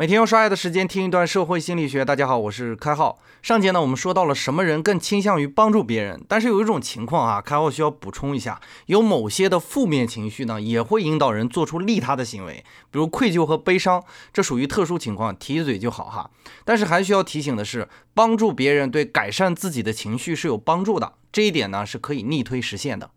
[0.00, 2.04] 每天用刷牙的时间听一段社会心理学。
[2.04, 3.18] 大家好，我是开浩。
[3.42, 16.30] 上节呢，我们说到了什么人更倾向于帮助别人，但是有一种情况啊，开浩需要补充一下，有某些的负面情绪呢，也会引导人做出利他的行为，比如愧疚和悲伤，这属于特殊情况，提一嘴就好哈。
[16.64, 23.10] 但是还需要提醒的是，帮助别人对改善自己的情绪是有帮助的，这一点呢是可以逆推实现的。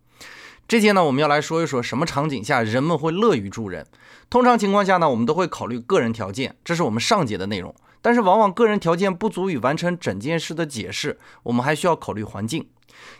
[0.72, 3.86] 这节呢，我们要来说一说什么场景下人们会乐于助人。
[4.30, 7.76] 通常情况下呢，我们都会考虑个人条件，这是我们上节的内容。
[8.02, 12.70] 但是往往个人条件不足以完成整件事的解释，我们还需要考虑环境。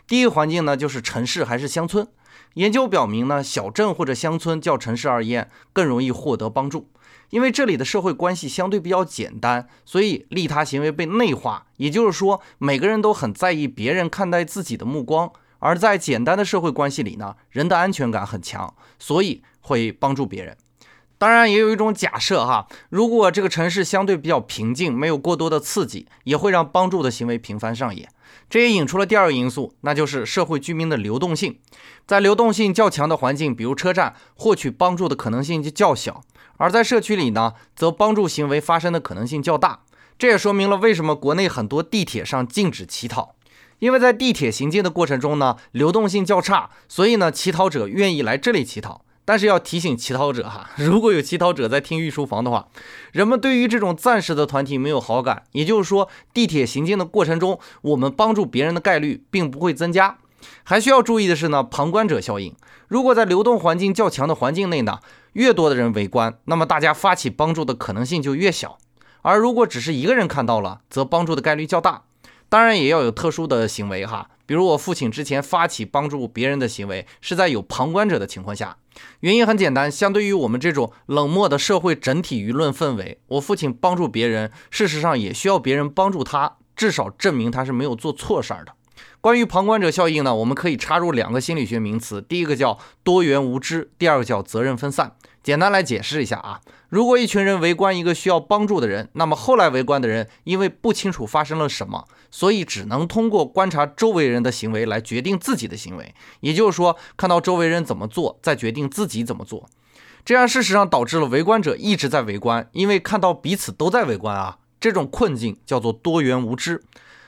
[0.06, 2.08] 第一个环境呢，就是城市还是乡村。
[2.54, 6.88] 研究表明呢，小镇或者乡村较城市而言更容易获得帮助，
[7.28, 11.66] 因为这里的社会关系相对比较简单，所以利他行为被内化。
[11.76, 15.30] 也就是说，每个人都很在意别人看待自己的目光。
[15.62, 20.56] 而在简单的社会关系里呢，人的安全感很强，所以会帮助别人。
[21.18, 28.08] 当然，也有一种假设哈，如果这个城市相对比较平静，没有过多的刺激，也会让帮助的行为频繁上演。
[28.50, 31.60] 这也引出了第二个因素，那就是社会居民的流动性。
[32.08, 36.22] 在流动性较强的环境，比如车站，获取帮助的可能性就较小；
[36.56, 39.84] 而在社区里呢，则帮助行为发生的可能性较大。
[40.18, 43.36] 这也说明了为什么国内很多地铁上禁止乞讨。
[43.82, 49.04] 因为在地铁行进的过程中呢，流动性较差，所以呢，乞讨者愿意来这里乞讨。
[49.24, 52.68] 但是要提醒乞讨者哈， 如果有乞讨者在听御书房的话，
[53.10, 55.42] 人们对于这种暂时的团体没有好感。
[55.50, 60.18] 也就是说，地铁行进的过程中，我们帮助别人的概率并不会增加。
[60.62, 62.54] 还需要注意的是呢，旁观者效应。
[62.86, 65.00] 如果在流动环境较强的环境内呢，
[65.32, 68.78] 越多的人围观，那么大家发起帮助的可能性就越小。
[69.22, 72.02] 而如果只是一个人看到了，则帮助的概率较大。
[72.52, 78.76] 当然也要有特殊的行为哈，比如我父亲之前发起帮助别人的行为是在有旁观者的情况下，
[79.20, 88.74] 原因很简单，相对于我们这种冷漠的社会整体舆论氛围，我父亲帮助别人，事实上也需要别人帮助他，至少证明他是没有做错事儿的。
[89.20, 95.16] 关于旁观者效应呢，我们可以插入两个心理学名词，第一个叫多元无知，第二个叫责任分散。
[95.42, 109.68] 简单来解释一下啊，如果一群人围观一个需要帮助的人，那么后来围观的人因为不清楚发生了什么，所以只能通过观察周围人的行为来决定自己的行为，也就是说，看到周围人怎么做，再决定自己怎么做。
[110.24, 116.80] 这样事实上导致了围观者一直在围观，因为看到彼此都在围观啊，这种困境叫做多元无知。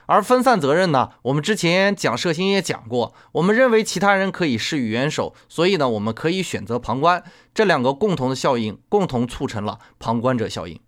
[0.07, 1.11] 而分散责任呢？
[1.23, 7.23] 我们之前讲射星也讲过，我们认为其他人可以施予援手，所以呢，我们可以选择旁观。
[7.55, 10.79] 这两个共同的效应，共同促成了旁观者效应。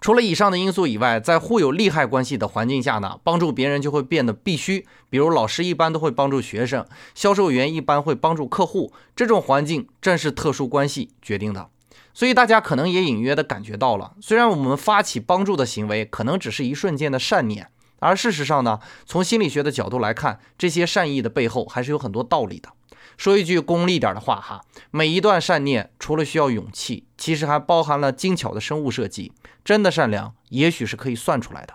[0.00, 4.86] 除了以上的因素以外，在互有利害关系的环境下呢，帮助别人就会变得必须。
[5.10, 8.92] 比如老师一般都会帮助学生，销售员一般会帮助客户。
[9.16, 11.68] 这种环境正是特殊关系决定的。
[12.14, 17.68] 所以大家可能也隐约的感觉到了，虽然我们发起帮助的行为可能只是一瞬间的善念。
[18.00, 22.70] 而事实上呢，从心理学的角度来看，这些善意的背后还是有很多道理的。
[23.16, 24.60] 说一句功利点的话哈，
[24.90, 29.32] 每一段善念除了需要勇气，其实还包含了精巧的生物设计。
[29.64, 31.74] 真的善良，也许是可以算出来的。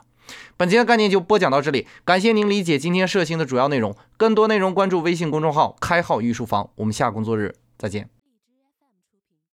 [0.55, 3.93] 本节的概念就播讲到这里，感谢您理解今天设星的主要内容。
[4.15, 8.22] 更多内容关注微信公众号“开号御书房”，我们下工作日再见。